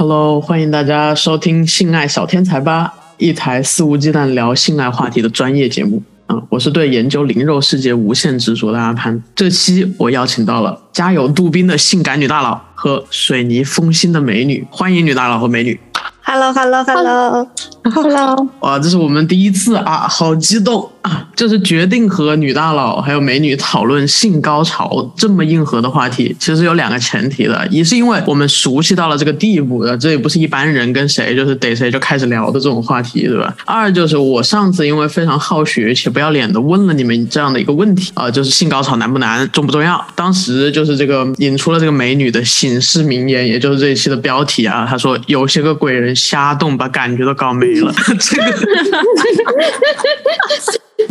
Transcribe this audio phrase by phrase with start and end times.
[0.00, 6.00] Hello，欢迎大家收听《性爱小天才吧》，一台肆无忌惮聊性爱话题的专业节目。
[6.28, 9.20] 嗯，我是对研究灵肉世界无限执着的阿潘。
[9.34, 15.80] 这期我邀请到了家有杜宾的性感女大佬和水泥封心的美女，欢迎女大佬和美女。
[16.22, 17.48] Hello，Hello，Hello，
[18.60, 21.26] 哇，这是我们第一次啊，好激动啊！
[21.34, 33.54] 就是决定和女大佬还有美女讨论性高潮这么硬核的话题，其实有两个前提的，一是因为我们熟悉到了这个地步的，这也不是一般人跟谁就是逮谁就开始聊的这种话题，对吧？
[33.64, 40.04] 二就是我上次因为非常好学且不要脸的问了你们这样的一个问题啊、就是性高潮难不难，重不重要？
[40.14, 48.48] 当时就是这个引出了这个美女的醒世名言，也就是这一期的标题啊，她说有些个鬼人瞎动，把感觉都搞没了，这个。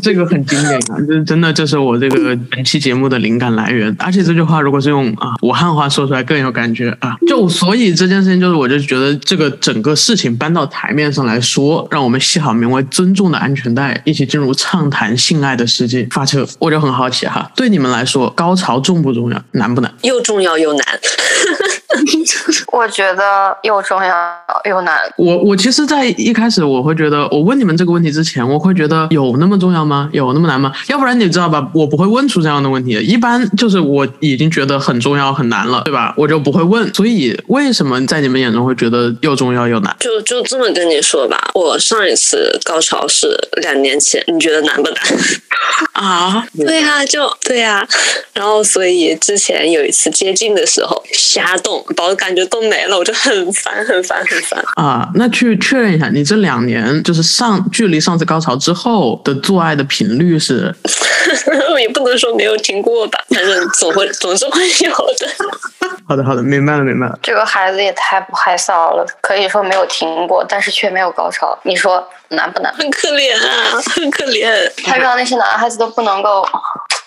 [0.02, 3.96] 这个很经典啊，这真的就是我这个本期节目的灵感来源。
[4.00, 7.16] 而且这句话如果是用啊武汉话说出来更有感觉啊。
[7.28, 16.46] 就所以这件事情，就是我就觉得这个整个事情搬到台面上来说，让我们系好名为尊重的安全带，一起进入畅谈性爱的世界发车。
[16.60, 19.94] 我就很好奇哈，对你们来说，高潮重不重要，难不难？
[20.04, 20.86] 又重要又难。
[22.72, 24.16] 我觉得又重要
[24.70, 24.98] 又难。
[25.18, 30.10] 我我其实，在一开始我会觉得，我问你们这个问题之前，我会觉得有那么重要吗？
[30.12, 30.72] 有那么难吗？
[30.88, 32.92] 要不然你知道吧，我不会问出这样的问题。
[33.00, 36.14] 一般就是我已经觉得很重要很难了，对吧？
[36.18, 36.94] 我就不会问。
[36.94, 39.96] 所以为什么在你们眼中会觉得又重要又难？
[40.00, 43.28] 就就这么跟你说吧，我上一次高潮是
[43.62, 44.98] 两年前，你觉得难不难？
[45.94, 47.86] 啊，对啊、就对啊、
[48.34, 54.64] 然后所以之前有一次接近的时候瞎动，把我感觉动没了，我就很烦很烦很烦。
[54.76, 60.74] 啊，那去确认一下，你这两年就是上距离上次高潮之后的做爱的频率是？
[61.80, 65.28] 也不能说没有听过吧，反正总会总是会有的。
[66.08, 67.20] 好的，好的，明白了，明白了。
[67.22, 71.58] 这个孩子也太不害臊了，可以说没有停过，但是却没有高潮。
[71.64, 72.74] 你说难不难？
[72.74, 74.72] 很可怜啊，很可怜。
[74.84, 76.48] 他让那些男孩子都不能够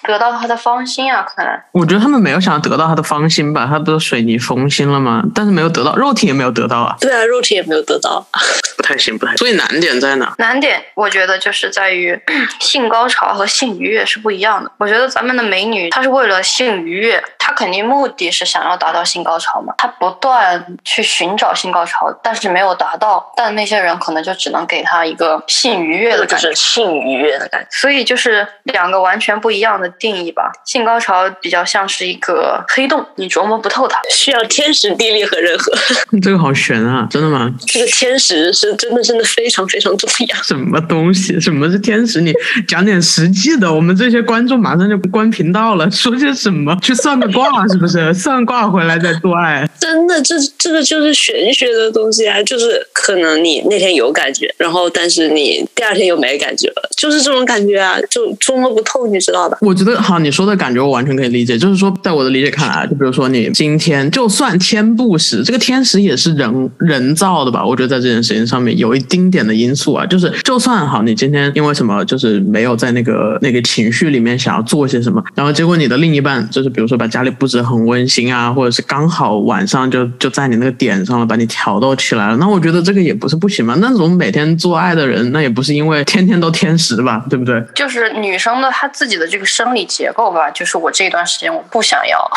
[0.05, 1.23] 得到他的芳心啊！
[1.23, 5.23] 可能我觉得他们没有想要得到他的芳心吧，他不是水泥封心了吗？
[5.35, 8.25] 但是没有得到，肉体也没有得到啊，对啊，肉体也没有得到。
[8.77, 9.39] 不太行，不太行。
[9.39, 10.35] 所以难点在哪？
[10.39, 12.19] 难点，我觉得就是在于
[12.61, 14.71] 性高潮和性愉悦是不一样的。
[14.79, 26.49] 我觉得咱们的美女，她是为了性愉悦，她肯定目的是想要达到性高潮嘛，她不断去寻找性高潮，但是没有达到，但那些人可能就只能给她一个性愉悦的感觉。
[26.49, 27.69] 是性愉悦的感觉。
[27.71, 30.51] 所以就是两个完全不一样的定义吧。
[30.65, 33.99] 性高潮比较像是一个黑洞，你琢磨不透它。
[34.11, 35.73] 需要天时地利和人和，
[36.23, 37.07] 这个好悬啊！
[37.11, 37.51] 真的吗？
[37.67, 40.43] 这个天时是真的真的非常非常重要。
[40.43, 41.41] 什么东西？
[41.41, 42.21] 什么是天时？
[42.21, 42.33] 你
[42.69, 45.89] 讲点实际的，我们这些观众马上就关频道了。
[45.91, 46.77] 说些什么？
[46.83, 48.13] 去算个卦是不是？
[48.15, 49.69] 算卦回来再做爱？
[49.79, 59.57] 真的，这这个就是玄学的东西啊，就是可能你那天有感觉，然后但是你第二天又没感觉了，就是这种感觉啊，就捉摸不透，你知道吧？
[59.61, 61.57] 我觉得好，你说的感觉我完全可以理解。
[61.57, 67.65] 就是说，在我的理解看来，就比如说你今天就算天不时，这个天时也是人人造的吧？
[67.65, 70.05] 我觉得在这件事情上面有一丁点的因素啊。
[70.07, 83.77] 就是就算好，你今天因为什么，就是没有在那个那个情绪里面想要做些什么，然后结果你的另一半就是比如说把家里布置很温馨啊，或者是刚好晚上就就在你那个点上了，把你挑逗起来了，那我觉得这个也不是不行嘛。
[83.81, 87.63] 那种每天做爱的人，那也不是因为天天都天时吧，对不对？
[87.75, 92.31] 就是女生的她自己的这个生理结构吧，就是我这一段时间我不想要，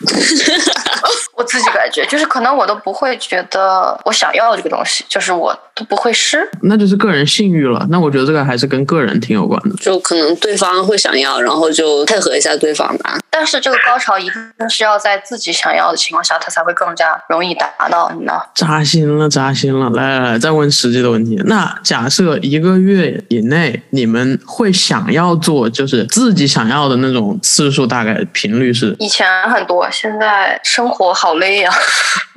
[1.34, 6.48] 我自己感觉就是可能我都不会觉得我想要这个东西，就是我都不会试。
[6.62, 7.86] 那就是个人性欲了。
[7.90, 9.76] 那我觉得这个还是跟个人挺有关的。
[9.76, 13.18] 就可能对方会想要，然后就配合一下对方吧。
[13.30, 18.32] 但是这个高潮一定是要在自己想要的情况下，它才会更加容易达到，你呢？
[18.54, 19.90] 扎心了，扎心了！
[19.90, 21.36] 来来来，再问实际的问题。
[21.44, 28.94] 那假设一个月以内，你们会想要做，就是自己想要要的那种次数，大概频率是？
[28.98, 31.72] 以前很多，现在生活好累呀、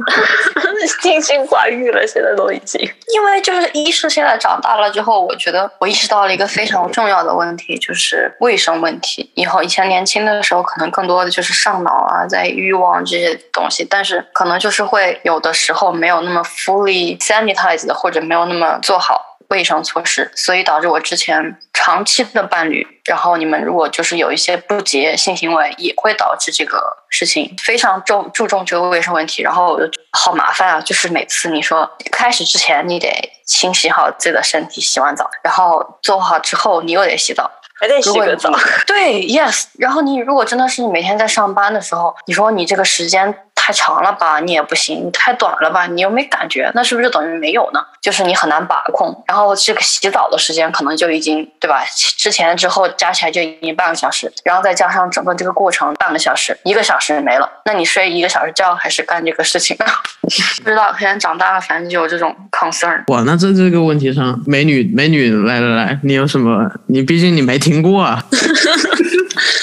[1.01, 2.80] 清心寡欲了，现在都已经。
[3.13, 9.30] 因为就是一是现在长大了之后，我觉得我意识到了一个非常重要的问题，就是卫生问题。
[9.36, 19.28] 以后以前年轻的时候，可能更多的就是上脑啊，在欲望这些东西，但是可能就是会有的时候没有那么 fully sanitized，或者没有那么做好。
[19.49, 26.79] 卫生措施，所以导致我之前长期的伴侣，然后你们如果就是有一些不洁性行为，也会导致这个
[27.09, 30.81] 事情非常重注重这个卫生问题，然后我就好麻烦啊！
[30.81, 33.09] 就是每次你说开始之前你得
[33.45, 37.49] 清洗好自己的身体，洗完澡，然后做好之后你又得洗澡，
[37.79, 38.51] 还得洗个澡。
[38.85, 39.65] 对，yes。
[39.79, 43.33] 然后你如果真的是你每天在上班的时候，你说你这个时间
[43.69, 47.80] 太太长了吧，你也不行；你太短了吧，你又没感觉，那是不是就等于没有呢？
[48.01, 49.24] 就是你很难把控。
[49.27, 51.83] 然后这个洗澡的时间可能就已经对吧？
[52.18, 57.48] 之前之后加起来就已经半个小时，然后再加上整个这个过程半个小时，一个小时没了。
[57.66, 59.77] 那你睡一个小时觉还是干这个事情？
[60.63, 63.04] 不知道，现在长大了，反正就有这种 concern。
[63.13, 66.68] 哇，那在这个问题上，美女美女，来来来，你有什么？
[66.88, 68.24] 你毕竟你没听过啊。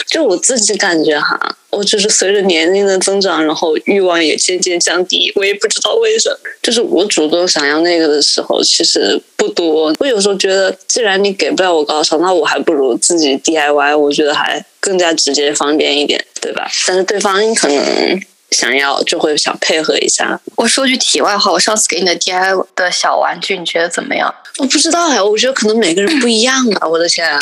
[0.07, 1.39] 就我自己感觉哈，
[1.71, 5.31] 我就是随着年龄的增长，然后欲望也渐渐降低。
[5.37, 9.95] 我也不知道为什么，就是我主动想要那个的时候，其实不多。
[9.99, 16.67] 我有时候觉得，既然你给不了我高潮，那我还不如自己 DIY，我觉得还更加直接方便一点，对吧？
[16.87, 18.21] 但是对方可能
[18.53, 20.41] 想要，就会想配合一下。
[20.57, 24.35] 我说句题外话，我上次给你的 DIY 的小玩具，你觉得怎么样？
[24.59, 26.89] 我不知道呀，我觉得可能每个人不一样啊！
[26.89, 27.39] 我的天啊！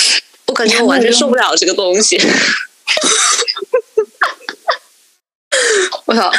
[0.47, 2.21] 我感觉我完全受不了这个东西。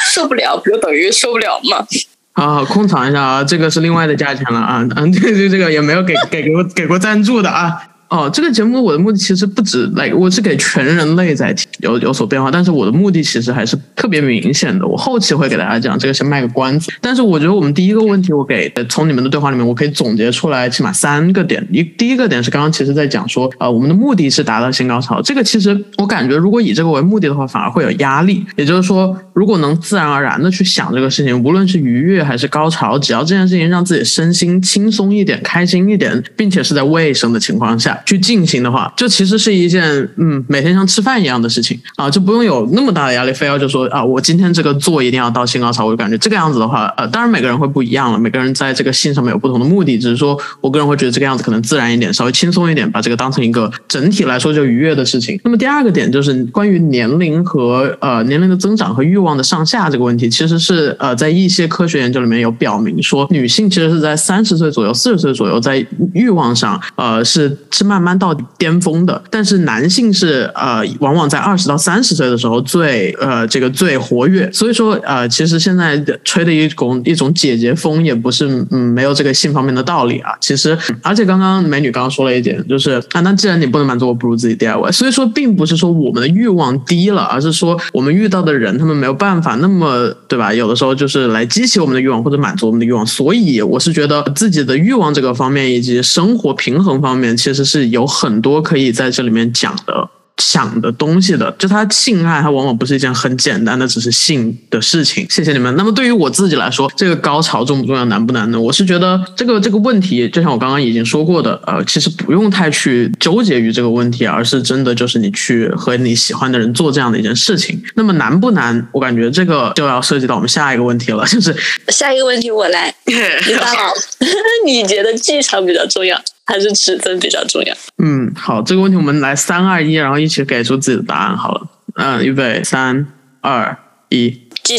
[0.03, 1.85] 受不了不就等于受不了吗？
[2.33, 7.81] 啊，空场一下啊，这个是另外的价钱了啊，嗯，对对这个也没有给给给过给过赞助的啊。
[8.07, 14.85] 哦，这个节目我的目的其实不止来，我是给全人类在有有所变化，但是我的目的其实还是特别明显的。
[14.85, 16.91] 我后期会给大家讲，这个先卖个关子。
[17.01, 21.67] 但是我觉得我们第一个问题，我给从你们的对话里面，我可以总结出来起码三个点。
[21.71, 25.19] 一第一个点是刚刚其实在讲说，呃，我们的目的是达到新高潮。
[25.21, 28.45] 这个其实我感觉，如果以这个为目的的话，反而会有压力。
[28.55, 38.91] 也就是说，如果能自然而然的去想这个事情，无论是愉悦还是高潮，只要这件事情让自己身心轻松一点、开心一点，并且是在卫生的情况下去进行的话。
[38.95, 39.83] 这其实是一件
[40.17, 45.85] 嗯，每天像吃饭一样的事情啊，就不用有那么大的压力，非要就说啊，我今天这个做一定要到性高潮。
[45.85, 55.39] 我就感觉这个样子的话，呃，当然每个人会不一样了，每个人在这个性上面有不同的目的，只是说我个人会觉得这个样子可能自然一点，稍微轻松一点，把这个当成一个整体来说就愉悦的事情。
[55.43, 80.31] 那么第二个点就是关于年龄和呃年龄的增长和欲望的上下这个问题，其实是呃在一些科学研究里面有表明说，女性其实是在三十岁左右、四十岁左右在欲望上呃是慢慢到巅峰的，但是男性是呃，往往在二十到三十岁的时候最呃这个最活跃，所以说呃，其实现在吹的一种一种姐姐风也不是嗯没有这个性方面的道理啊。
[80.41, 84.91] 其实，而且刚刚美女刚刚说了一点，就是啊，那既然你不能满足我，不如自己 DIY。
[84.91, 90.53] 所以说，并不是说我们的欲望低了，而是说我们遇到的人他们没有办法那么对吧？
[90.53, 93.05] 有的时候就是来激起我们的欲望或者满足我们的欲望。
[93.05, 100.09] 所以我是觉得自己的欲望这个方面以及生活平衡方面，其实是有很多可以在这里面讲的。
[100.37, 105.25] 想的东西的，就他性爱，它往往不是一件很简单的，只是性的事情。
[105.29, 105.73] 谢谢你们。
[105.77, 108.59] 那么对于我自己来说，这个高潮重不重要，难不难呢？
[108.59, 117.81] 我是觉得这个这个问题，就像我刚刚已经说过的，呃，其实不用太去纠结于这个问题，而是真的就是你去和你喜欢的人做这样的一件事情。
[117.95, 118.85] 那么难不难？
[118.91, 121.55] 我感觉这个就要涉及到我们下一个问题了， 就是
[121.87, 123.93] 下一个问题我来， 你大佬，
[124.67, 126.21] 你觉得技巧比较重要？
[126.45, 127.75] 还是尺寸比较重要。
[127.97, 131.35] 嗯，好，这个问题我们来三二一，然后一起给出自己的答案。
[131.35, 133.07] 好了，嗯，预备，三
[133.41, 133.75] 二
[134.09, 134.29] 一，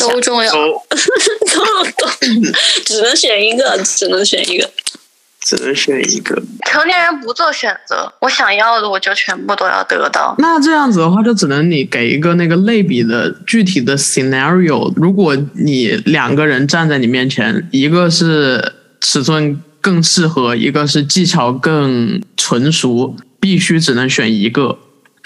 [0.01, 0.59] 都重要，都
[1.99, 2.09] 都，
[2.85, 4.71] 只能选一个，只能选一个，
[5.41, 6.41] 只能选一个。
[6.71, 10.37] 成年人不做选择，我想要的我就全部都要得到。
[10.39, 14.93] 那这样子的话，就只能你给一个那个类比的具体的 scenario。
[14.97, 19.61] 如果你两个人站在你面前，一个是尺寸。
[19.87, 24.77] 更适合一个是技巧更纯熟，必须只能选一个，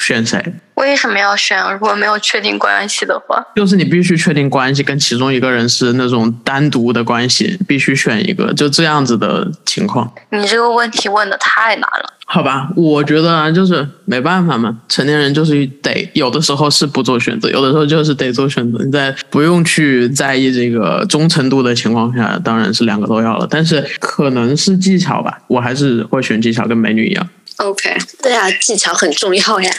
[0.00, 0.42] 选谁？
[0.74, 1.62] 为什么要选？
[1.74, 10.10] 如果没有确定关系的话，就是你必须确定关系，跟其中一个人是那种单独的关系，必须选一个，就这样子的情况。
[10.30, 12.14] 你这个问题问的太难了。
[12.24, 18.82] 好吧，我觉得啊，就是没办法嘛，成年人就是得有的时候是不做选择，有的时候就是得做选择。
[18.82, 23.46] 你在不用去在意这个忠诚度的情况下，当然是两个都要了。
[23.50, 27.28] 但是可能是技巧吧，我还是会选技巧，跟美女一样。
[27.60, 29.70] OK，对啊，技巧很重要呀。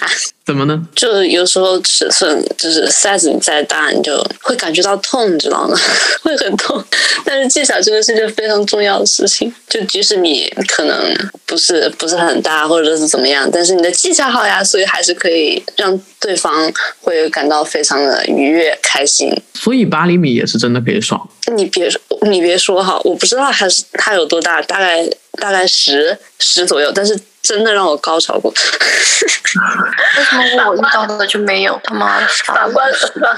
[0.45, 0.87] 怎么呢？
[0.95, 5.75] 就有时候尺寸就是 size 你再大，你就会感觉到痛，你知道吗？
[6.21, 6.83] 会很痛。
[7.23, 9.53] 但是技巧这个是件非常重要的事情。
[9.67, 16.71] 就即使你可能不是不是很大，或者是怎么样，但是你的技巧好呀，所以还是可以让对方
[17.01, 19.31] 会感到非常的愉悦、开心。
[19.53, 21.27] 所以八厘米也是真的可以爽。
[21.55, 25.07] 你别说，你别说哈，我不知道它是它有多大，大概
[25.39, 27.17] 大概十十左右，但是。
[27.51, 31.77] 真的让我高潮过，为什么我遇到的就没有？
[31.83, 32.89] 他妈的，反观
[33.19, 33.37] 反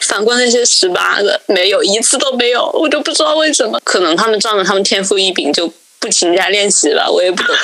[0.00, 3.78] 反观那些十八的，没有一次都没有，我就不知道为什么。
[3.84, 7.54] 可能他们仗着他们天赋异禀就不勤加练习了，我也不懂。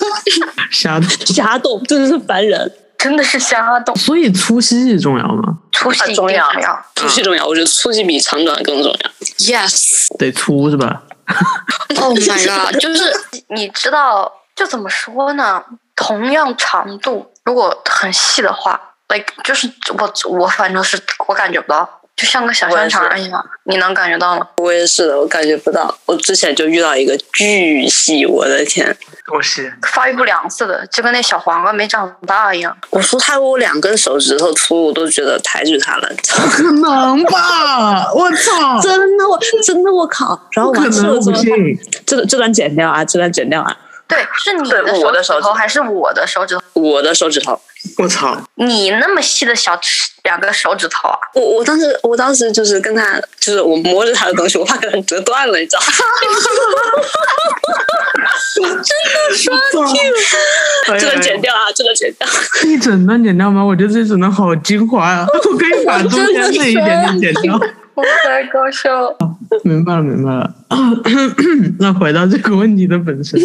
[0.72, 2.72] 瞎懂瞎懂，真的是烦人。
[2.96, 3.94] 真的是瞎懂。
[3.96, 5.58] 所以粗细重要吗？
[5.70, 6.48] 粗细重要。
[6.96, 9.10] 粗细重要，我觉得粗细比长短更重要。
[9.36, 11.02] Yes，得粗是吧？
[12.00, 12.80] Oh my god！
[12.80, 13.02] 就是
[13.48, 15.62] 你知道，就怎么说呢？
[15.96, 23.44] 同样长度，如果很细的话，like 就是我我反正是我感觉不到，就像个小香肠一样。
[23.64, 24.46] 你能感觉到吗？
[24.56, 25.96] 我也是的，我感觉不到。
[26.06, 28.96] 我之前就遇到一个巨细，我的天！
[29.26, 29.70] 多细？
[29.82, 32.76] 发育不良似的，就跟那小黄瓜没长大一样。
[32.90, 36.08] 我说他有我两根手指头粗，我都觉得抬举他了。
[36.34, 38.12] 不可能吧！
[38.12, 38.80] 我操！
[38.82, 40.38] 真的我真的我靠！
[40.52, 41.78] 然后不可能，我完事了之后，不信。
[42.04, 43.76] 这个这段剪掉啊，这段剪掉啊！
[44.06, 46.62] 对， 是你对我的手指头还是我的手指头？
[46.74, 47.58] 我的手指头，
[47.98, 48.36] 我操！
[48.56, 49.78] 你那么细的小
[50.24, 51.18] 两个手指头啊？
[51.34, 55.86] 我我当时我当时就是跟他，就是我摸着他的东西，我怕给他折断了，你知道吗？
[60.88, 62.26] 哎这个剪掉啊，这个剪掉。
[62.64, 63.64] 一整段剪掉吗？
[63.64, 65.26] 我觉得这整段好精华啊！
[65.50, 67.58] 我可以把中间那一点点剪掉。
[67.94, 69.16] 我太搞笑了。
[69.64, 70.54] 明白了，明白了。
[71.78, 73.38] 那回到这个问题的本身，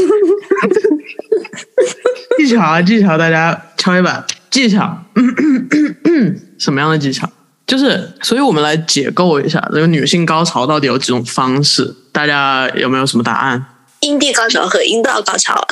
[2.37, 4.97] 技巧啊，技巧，大家敲一板技巧。
[6.57, 7.29] 什么样的技巧？
[7.67, 13.63] 就是，所以我们来解构一下这个女性高潮到底有几种方式，大家有没有什么答案？
[13.99, 15.67] 阴蒂高潮和阴道高潮，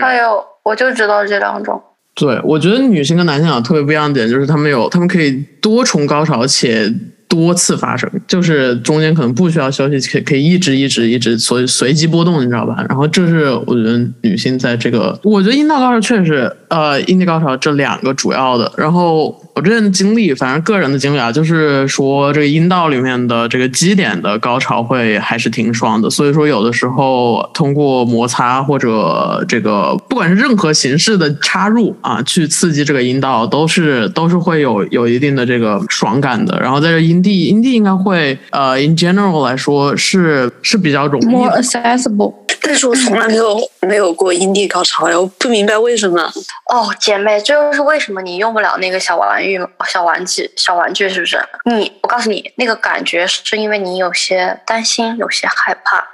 [0.00, 1.80] 还有，我就知道这两种。
[2.14, 5.30] 对，我觉得女性跟男性有特别不一样的点，就是他们有，他们可以
[5.62, 6.92] 多重高潮且
[7.30, 12.84] 多次发生，就是中间可能不需要休息，可可以一直一直一直随随机波动，你知道吧？
[12.88, 18.70] 然后这是我觉得女性在这个，我觉得阴道高潮确实，呃，阴蒂高潮这两个主要的。
[18.76, 36.58] 然后我之前的经历，反正个人的经历啊，就是说这个阴道里面的这个基点的高潮会还是挺爽的，所以说有的时候通过摩擦或者这个不管是任何形式的插入啊，去刺激这个阴道，都是都是会有有一定的这个爽感的。
[36.60, 41.60] 然后在这阴蒂，阴蒂应该会呃，in general 来说是是比较容易 More。
[41.60, 42.34] accessible。
[42.62, 46.22] 但是我从来没有没有过阴蒂高潮呀，我不明白为什么。
[46.66, 49.58] 哦，姐妹，这就是为什么你用不了那个小玩具、
[49.88, 51.40] 小玩具、小玩具，是不是？
[51.64, 56.06] 你，我告诉你，那个感觉是因为你有些担心，有些害怕。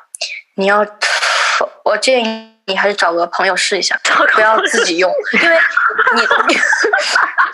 [0.55, 0.87] 你要，
[1.85, 3.99] 我建议你还是找个朋友试一下，
[4.35, 5.09] 不要自己用，
[5.41, 5.57] 因为
[6.17, 6.23] 你，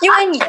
[0.00, 0.42] 因为你，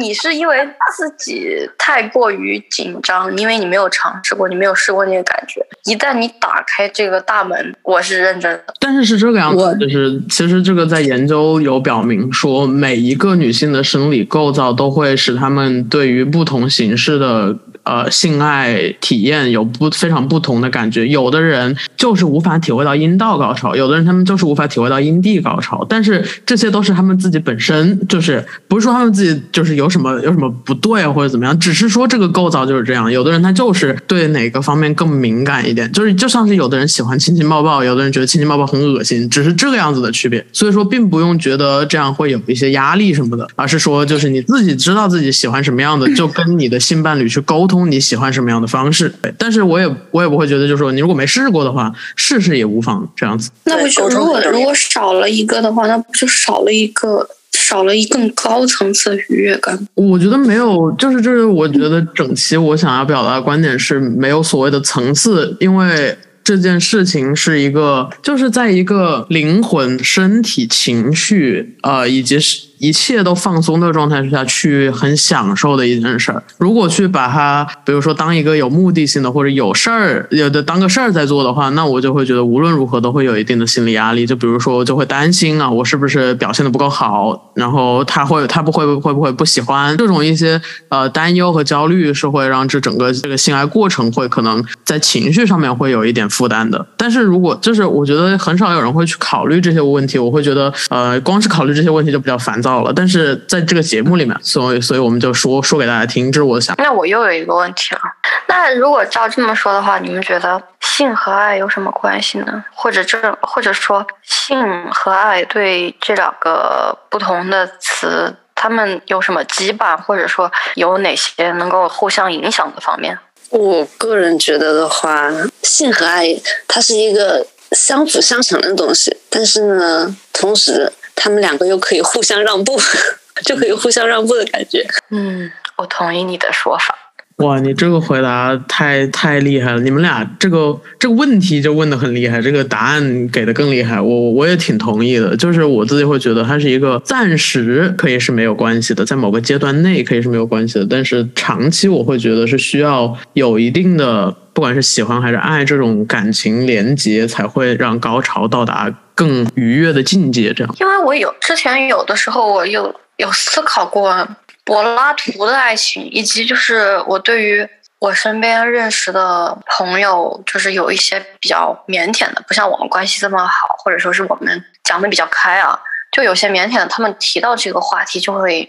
[0.00, 5.64] 你是因为自己太过于紧张，因为你没有尝试过，你没有试过那个感觉。
[5.84, 8.74] 一旦你打开这个大门，我是认真的。
[8.80, 17.56] 但是是这个样子，就是其实这个在研究有表明说，每一个女性的生理构造都会使她们对于不同形式的
[17.90, 21.08] 呃性爱体验有不非常不同的感觉。
[21.08, 25.84] 有的人就是无法体会到阴道高潮，有的人他们就是无法体会到阴蒂高潮。
[25.88, 33.10] 但是这些都是他们自己本身就是不是说他们自己就是有什么有什么不对或者怎么样，只是说这个构造就是这样。
[33.10, 40.44] 有的人他就是对哪个方面更敏感一点，就是就像是有的人喜欢亲亲抱抱，有的人觉得亲亲抱抱很恶心，只是这个样子的区别。
[40.52, 49.12] 所以说，并不用觉得这样会有一些压力什么的，而是说就是你自己知道自己喜欢什么样的，就跟你的性伴侣去沟通你喜欢什么样的方式。
[49.22, 53.50] 对但是我也我也不会觉得，就是说你如果没试过的话，试试也无妨这样子。
[53.64, 59.78] 那不就如果如果少了一个的话，那不就少了一个少了一更高层次的愉悦感？
[59.94, 76.42] 我觉得没有，就是就是，我觉得整期我想要表达的观点是没有所谓的层次，因为这件事情是一个，就是在一个灵魂、身体、情绪，呃，以及是一切都放松的状态之下去很享受的一件事儿。
[76.56, 84.24] 如果去把它，比如说当一个有目的性的或者有事儿有的当个事儿在做的话，那我就会觉得无论如何都会有一定的心理压力。
[84.24, 90.58] 就比如说，我就会担心啊，我是不是表现的不够好，然后他会他不会会不会不喜欢这种一些
[90.88, 96.86] 呃担忧和焦虑，是会让这整个这个性爱过程会可能在情绪上面会有一点负担的。
[96.96, 102.92] 但是如果就是我觉得很少有人会去考虑这些问题，我会觉得呃光是考虑这些问题就比较烦躁了。
[102.94, 106.84] 但是在这个节目里面，所以所以我们就说说给大家听，这是我的想法。
[106.84, 108.00] 那我又有一个问题了。
[108.46, 112.64] 那如果照这么说的话，你们觉得性和爱有什么关系呢？
[112.72, 114.56] 或者这，或者说性
[114.92, 123.18] 和爱对这两个不同的词，他们有什么羁绊，或者说有哪些能够互相影响的方面？
[123.50, 125.28] 我个人觉得的话，
[125.62, 126.26] 性和爱
[126.68, 132.80] 它是一个相辅相成的东西，但是呢，同时他们两个又可以互相让步，
[133.44, 134.82] 就可以互相让步的感觉。
[135.10, 136.96] 嗯，我同意你的说法。
[137.36, 139.80] 哇，你这个回答太太厉害了！
[139.80, 143.98] 你们俩这个这个问题就问的很厉害，这个答案给的更厉害。
[143.98, 160.52] 我我也挺同意的，就是我自己会觉得它是一个暂时可以是没有关系的，在某个阶段内可以是没有关系的，但是长期我会觉得是需要有一定的，不管是喜欢还是爱这种感情连接，才会让高潮到达更愉悦的境界。
[160.52, 164.28] 这样，因为我有之前有的时候我有有思考过。
[164.62, 167.66] 柏拉图的爱情，以及就是我对于
[168.00, 175.80] 我身边认识的朋友，就是有一些比较腼腆的，不像我们关系这么好，或者说是我们讲的比较开啊，
[176.12, 178.68] 就有些腼腆的，他们提到这个话题就会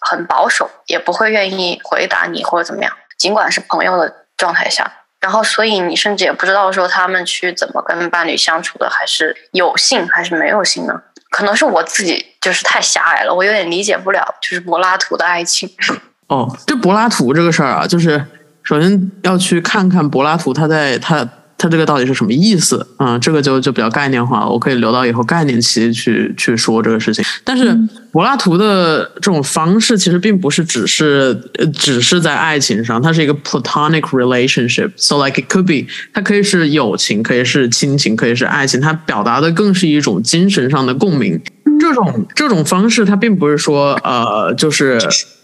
[0.00, 4.90] 很保守，也不会愿意回答你或者怎么样，尽管是朋友的状态下，
[5.24, 11.00] 然后所以你甚至也不知道说他们去怎么跟伴侣相处的，还是有性还是没有性呢？
[11.30, 15.66] 可能是我自己就是太狭隘了，我有点理解不了，就是柏拉图的爱情。
[16.28, 18.22] 哦，这柏拉图这个事儿啊，就是
[18.62, 21.26] 首先要去看看柏拉图他在他。
[21.64, 22.86] 它这个到底是什么意思？
[22.98, 27.24] 嗯，这个就就比较概念化，我可以留到以后概念期去去说这个事情。
[27.42, 27.74] 但是
[28.12, 31.34] 柏拉图的这种方式其实并不是只是
[31.72, 41.40] 只是在爱情上，它是一个 platonic relationship，so like it could be，它可以是友情，可以是亲情，可以是爱情，它表达的更是一种精神上的共鸣。
[41.80, 44.98] 这种这种方式，它并不是说呃，就是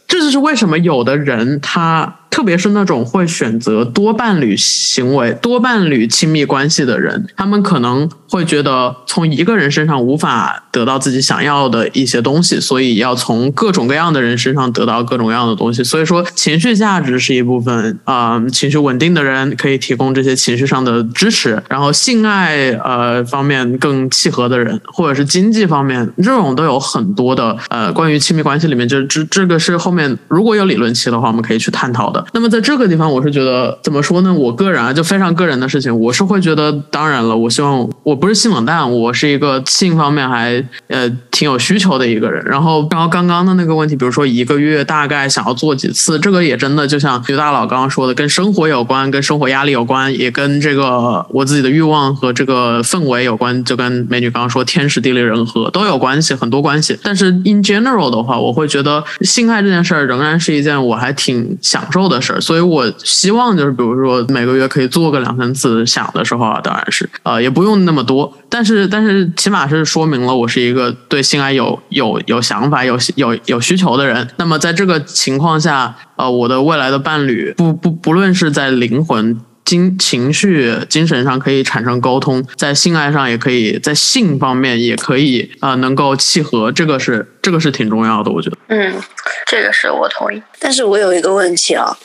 [0.07, 2.17] 这就是为什么有的人他。
[2.31, 15.83] 特别是那种会选择多伴侣行为、多伴侣亲密关系的人，他们可能会觉得从一个人身上无法得到自己想要的一些东西，所以要从各种各样的人身上得到各种各样的东西。
[15.83, 32.20] 所以说，情绪价值是一部分啊，情绪稳定的人可以提供这些情绪上的支持，然后性爱呃方面更契合的人，或者是经济方面，这种都有很多的呃关于亲密关系里面，就是这这个是后面如果有理论期的话，我们可以去探讨的。
[32.33, 34.33] 那么在这个地方，我是觉得怎么说呢？
[34.33, 42.45] 我个人啊，就非常个人的事情，我是会觉得，当然了，我希望我不是性冷淡，我是一个性方面还呃挺有需求的一个人。
[42.45, 56.99] 然后，然后刚刚的那个问题，比如说一个月大概想要做几次，这个也真的就像刘大佬刚刚说的，跟生活有关，跟生活压力有关，也跟这个我自己的欲望和这个氛围有关，就跟美女刚刚说天时地利人和都有关系，很多关系。
[57.03, 62.10] 但是 in general 的话，我会觉得性爱这件事儿仍然是一件我还挺享受的。
[62.11, 74.29] 的事儿，所以我希望就是，比如说每个月可以做个两三次，想的时候啊，当然是，呃，也不用那么多，但是，但是起码是说明了我是一个对性爱有有有想法、有有有需求的人。
[74.37, 79.41] 那么在这个情况下，呃，我的未来的伴侣，不不不论是在灵魂。
[79.65, 88.57] 精情绪、精神上可以产生沟通，在性爱上也可以，在性方面也可以啊，能够契合，这个是这个是挺重要的，我觉得。
[88.69, 89.01] 嗯，
[89.47, 91.97] 这个是我同意，但是我有一个问题啊，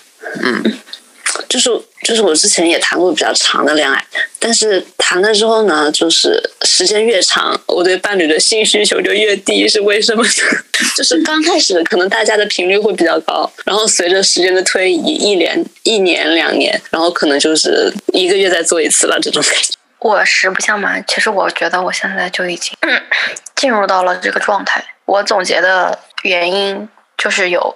[0.41, 0.63] 嗯。
[1.49, 1.69] 就是
[2.03, 4.05] 就是我之前也谈过比较长的恋爱，
[4.39, 10.29] 但是谈了之后呢，就是时间越长，我对伴侣的性需求就越低，是为什么呢？
[10.95, 19.73] 就是刚开始可能大家的频率会比较高，然后随着时间的推移，一年、一年、两年，然后可能就是一个月再做一次了这种感觉。
[19.99, 22.73] 我实不相瞒，其实我觉得我现在就已经
[23.55, 24.83] 进入到了这个状态。
[25.05, 27.75] 我总结的原因就是有。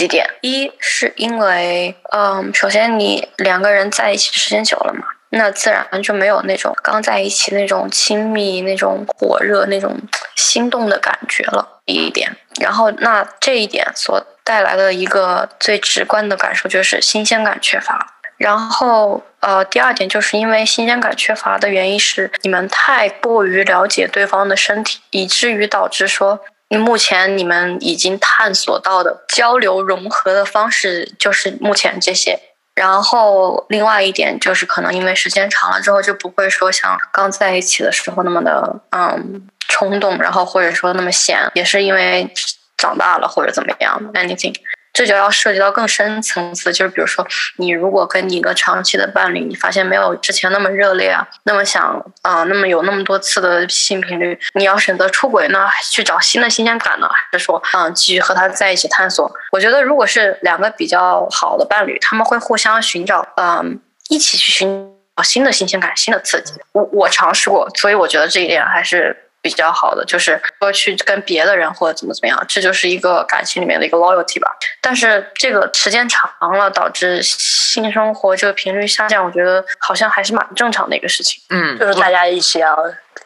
[0.00, 0.26] 几点？
[0.40, 9.94] 一是因为，嗯，首先你两个人在一起时间久了嘛，那自然就没有那种刚在一起那种亲密、那种火热、那种
[10.36, 11.82] 心动的感觉了。
[11.84, 18.14] 一点，然后那这一点所带来的一个最直观的感受就是新鲜感缺乏。
[18.38, 26.40] 然后，呃，第二点就是因为新鲜感缺乏的原因是你们太过于了解对方的身体，以至于导致说。
[26.78, 32.38] 目前你们已经探索到的交流融合的方式就是目前这些，
[32.74, 42.32] 然后另外一点就是可能因为时间长了之后就不会说像刚在一起的时候那么的嗯冲动，然后或者说那么闲，也是因为
[42.76, 44.54] 长大了或者怎么样，anything。
[44.92, 47.26] 这就要涉及到更深层次，就是比如说，
[47.56, 59.30] 你如果跟你一个长期的伴侣，你发现没有之前那么热烈啊，那么想啊，那么有那么多次的性频率，你要选择出轨呢，去找新的新鲜感呢，还是说，嗯，继续和他在一起探索？
[59.52, 66.54] 我觉得，如果是两个比较好的伴侣，他们会互相寻找，嗯，一起去寻找新的新鲜感、新的刺激。
[66.72, 69.16] 我我尝试过，所以我觉得这一点还是。
[69.42, 74.50] 比较好的就是说去跟别的人或者怎么怎么样，这就是一个感情里面的一个 loyalty 吧。
[74.80, 81.40] 但是这个时间长了，导致性生活这个频率下降，我觉得好像还是蛮正常的一个事情。
[81.50, 82.76] 嗯，就是大家一起要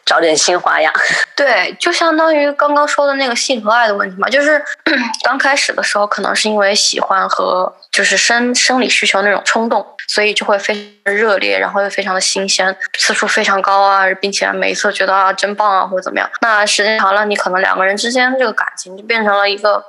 [0.05, 0.93] 找点新花样。
[1.35, 4.63] 对，就相当于刚刚说的那个性和爱的问题嘛，就是
[5.25, 16.29] 刚开始的时候，可能是因为喜欢和就是生生理需求那种冲动，所以就会非常热烈，然后又非常的新鲜，次数非常高啊，并且每一次觉得啊真棒啊或者怎么样。
[16.41, 19.83] 那时间长了，你可能两个人之间这个感情就变成了一个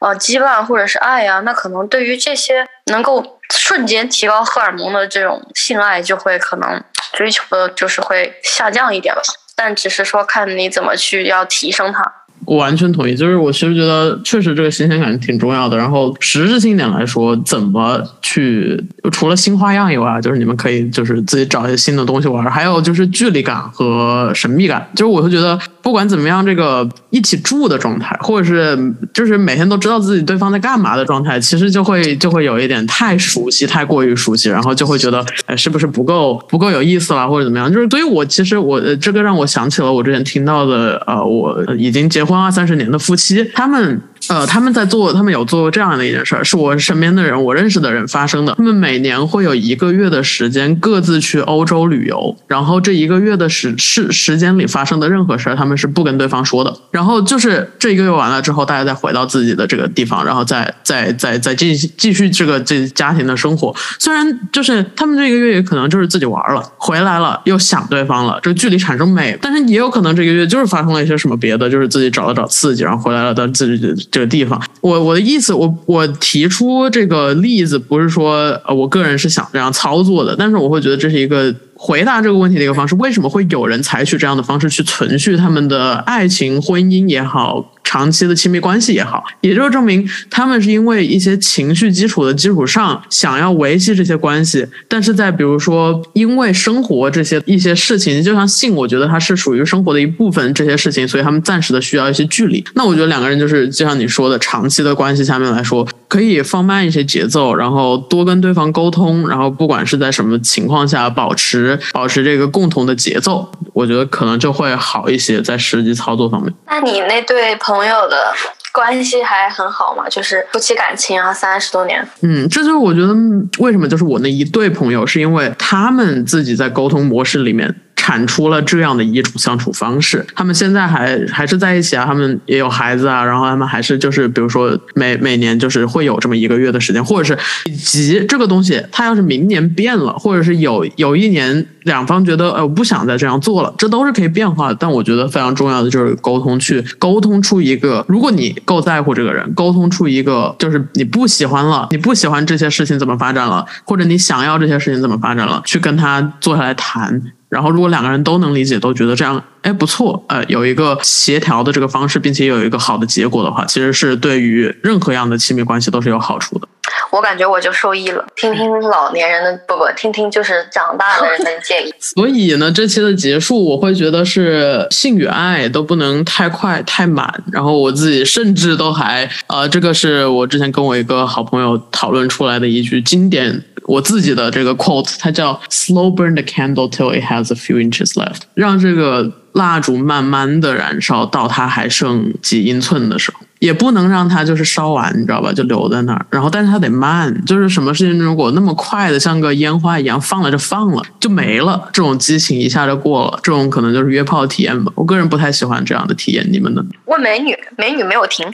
[0.00, 6.82] 呃羁绊或者是爱啊，那可能对于这些能够瞬间提高荷尔蒙的这种性爱，就会可能
[7.12, 9.22] 追求的就是会下降一点吧。
[9.54, 12.02] 但只是说看你怎么去要提升它。
[12.44, 15.76] 我完全同意，就是我其实觉得确实这个新鲜感挺重要的。
[15.76, 22.42] 然后实质性点来说，怎么去除了新花样以外，就是你们可以就是自己找一些新的东西玩。
[22.50, 28.76] 还有就是距离感和神秘感，就是我会觉得不管怎么样，这个一起住的状态，或者是
[29.14, 37.72] 就是每天都知道自己对方在干嘛的状态，其实就会就会有一点太熟悉，太过于熟悉，然后就会觉得哎是不是不够不够有意思了，或者怎么样？
[37.72, 44.00] 就是对于我，其实我这个让我想起了我之前听到的呃，我已经结婚二三十年的夫妻，他们。
[44.32, 48.54] 呃，他们在做，他们有做过这样的一件事儿，是我身边的人，我认识的人发生的。
[48.54, 56.74] 他们每年会有一个月的时间各自去欧洲旅游，然后这一个月的时时时间里发生的任何事儿，他们是不跟对方说的。
[56.90, 63.74] 然后就是这一个月完了之后，大家再回到自己的这个地方，然后再再再再继继续这个这家庭的生活。
[63.98, 81.54] 虽然就是他们这一个月也可能就是自己玩了，回来了又想对方了，这距离产生美，但是也有可能这个月就是发生了一些什么别的，就是自己找了找刺激，然后回来了，但自己就地方，我我的意思，我我提出这个例子，不是说呃，我个人是想这样操作的，但是我会觉得这是一个
[81.84, 82.94] 回答这个问题的一个方式。
[82.94, 87.72] 为什么会有人采取这样的方式去存续他们的爱情、婚姻也好？
[87.82, 94.66] 长期的亲密关系也好，也就是证明他们是因为一些情绪基础的基础上，想要维系这些关系。
[94.88, 102.64] 但是在比如说，因为生活这些一些事情，就像性，我觉得它是属于生活的一部分，这些事情，所以他们暂时的需要一些距离。
[102.74, 116.52] 那我觉得两个人就是就像你说的，长期的关系下面来说，可以放慢一些节奏，然后多跟对方沟通，然后不管是在什么情况下，保持保持这个共同的节奏，我觉得可能就会好一些，在实际操作方面。
[116.66, 118.30] 那你那对朋朋友的
[118.70, 122.06] 关系还很好嘛，就是夫妻感情啊，三十多年。
[122.20, 123.14] 嗯，这就是我觉得
[123.58, 127.74] 为什么就是我那一对朋友，是因为他们自己在沟通模式里面。
[128.02, 137.38] 产出了这样的一种相处方式，他们现在还还是在一起啊，他们也有孩子啊，然后他们还是就是比如说每每年就是会有这么一个月的时间，或者是
[137.70, 144.74] 以及这个东西，他要是明年变了，或者是有有一年两方觉得呃我不想再这样做了，这都是可以变化的。
[144.74, 157.22] 但我觉得非常重要的就是沟通，去沟通出一个，如果你够在乎这个人，沟通出一个就是你不喜欢了，你不喜欢这些事情怎么发展了，或者你想要这些事情怎么发展了，去跟他坐下来谈。
[157.52, 166.66] 然后，如果两个人都能理解，都觉得这样，哎，不错，呃，有一个协调的这个方式，并且有一个好的结果的话，其实是对于任何样的亲密关系都是有好处的。
[167.10, 171.92] 我感觉我就受益了，听听老年人的，不不，听听就是长大的人的建议。
[172.00, 177.44] 所以呢，这期的结束，我会觉得是性与爱都不能太快太满。
[177.52, 183.62] 然后我自己甚至都还，呃，这个是我之前跟我一个好朋友讨论出来的一句经典。
[183.83, 195.52] 我自己的这个 quote，它叫 “slow burn the candle till it has a few inches left”，让这个 蜡烛慢慢的燃烧到它还剩几英寸的时候，也不能让它就是烧完，你知道吧？
[195.52, 196.26] 就留在那儿。
[196.30, 204.90] 然后，但是它得慢，就是什么事情如果那么快的像个烟花一样放了就放了就没了，这种激情一下就过了，这种可能就是约炮体验吧。
[204.94, 206.82] 我个人不太喜欢这样的体验，你们呢？
[207.04, 208.50] 问美女，美女没有停。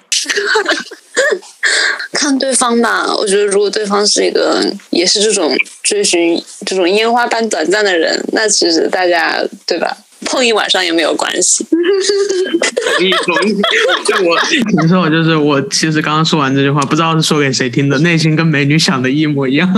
[2.12, 9.96] 看对方吧，我觉得如果对方是一个也是这种追寻这种烟花般短暂的人，那其实大家对吧，
[10.38, 11.66] 碰一晚上也没有关系。
[11.66, 13.60] 同意同意，
[14.06, 14.38] 就我
[14.80, 19.68] 你说我就是我，其实刚刚说完这句话，不知道是说给谁听的，内心跟美女想的一模一样。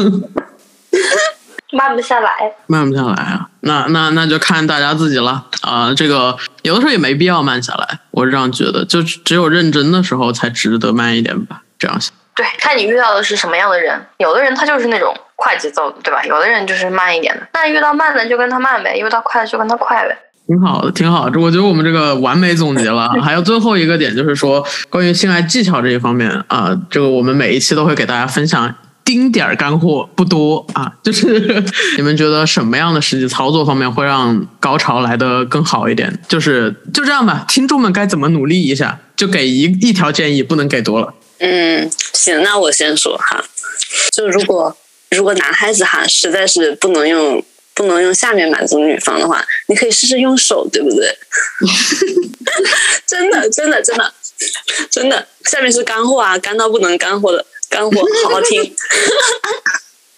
[1.73, 3.49] 慢不下来，慢不下来啊！
[3.61, 5.95] 那那那就看大家自己了啊！
[5.97, 11.63] 这个有的时候也没必要慢下来，我是这样觉得，就只有认真的时候才值得慢一点吧。
[11.79, 12.13] 这样想。
[12.37, 13.99] 对，看你遇到的是什么样的人。
[14.19, 16.23] 有的人他就是那种快节奏的，对吧？
[16.25, 17.47] 有的人就是慢一点的。
[17.55, 20.19] 那遇到慢的就跟他慢呗，遇到快的就跟他快呗。
[20.51, 21.39] 挺好的，挺好的。
[21.39, 23.09] 我觉得我们这个完美总结了。
[23.23, 28.75] 还有最后一个点就是说，关于性爱技巧这一方面啊，这个我们每一期都会给大家分享。
[29.05, 31.63] 丁点儿干货不多啊，就是
[31.97, 36.21] 你们觉得什么样的实际操作方面会让高潮来的更好一点？
[36.27, 38.99] 就是就这样吧，听众们该怎么努力一下？
[39.15, 41.15] 就给一一条建议，不能给多了。
[41.39, 43.45] 嗯，行，那我先说哈，
[44.13, 44.77] 就如果
[45.17, 47.41] 如果男孩子哈实在是不能用。
[47.81, 51.19] 不能用下面满足女方的话，你可以试试用手，对不对？
[53.07, 54.13] 真的，真的，真的，
[54.91, 58.77] 真的，下面是干货啊，干到不能干货的干货，好好听。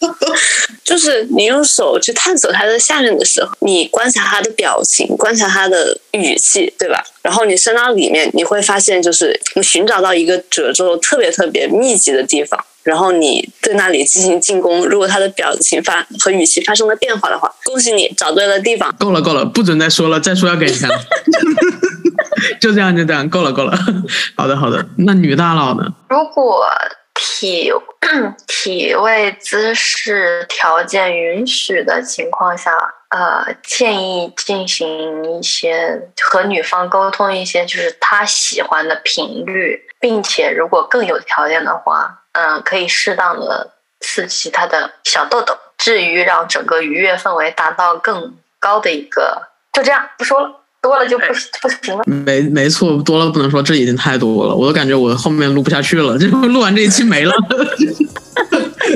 [0.84, 7.02] 就是你用手去探索它的下面的时候，你观察它的表情，观察它的语气，对吧？
[7.22, 14.84] 然后你伸到里面，你会发现，就是你寻找到一个褶皱特别特别密集的地方，然后你对那里进行进攻。
[14.86, 18.94] 如果它的表情发和语气发生了变化的话，恭喜你找对了地方。
[18.98, 20.88] 够了，够了，不准再说了，再说要给钱。
[22.60, 23.78] 就这样，就这样，够了，够了。
[24.36, 24.84] 好的，好的。
[24.98, 25.86] 那女大佬呢？
[26.08, 26.66] 如果。
[27.14, 27.72] 体
[28.46, 32.72] 体位姿势条件允许的情况下，
[33.10, 50.61] 呃，建议进行一些和女方沟通一些，就是她喜欢的频率，并且如果更有条件的话，嗯，可以适当的刺激她的小痘痘，至于让整个愉悦氛围达到更高的一个，就这样，不说了。
[50.82, 51.24] 多了就不
[51.62, 52.02] 不行了。
[52.06, 57.32] 没没错，多了不能说，这已经太多了，我都感觉我后面录不下去了， 这录完这一期没了。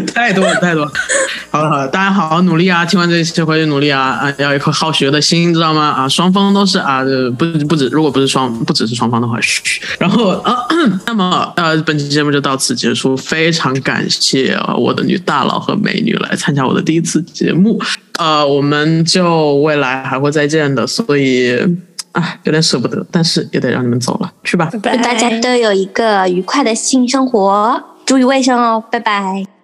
[0.15, 0.93] 太多了，太多了。
[1.51, 2.85] 好了好了，大家好好努力啊！
[2.85, 4.35] 听完这一期回去努力啊啊！
[4.39, 5.89] 要一颗好学的心，知道吗？
[5.89, 7.03] 啊，双方都是啊，
[7.39, 9.81] 不不止，如果不是双不只是双方的话，嘘。
[9.99, 10.55] 然后啊，
[11.07, 17.81] 那么呃，本期节目就到此结束，非常感谢我的女大佬和美女来参加我的第一次节目。
[18.19, 21.57] 呃，我们就未来还会再见的，所以
[22.13, 24.69] 啊，有点舍不得，但是也得让你们走了，去吧。
[24.71, 29.56] 祝大家都有一个愉快的性生活，注意卫生哦，拜拜。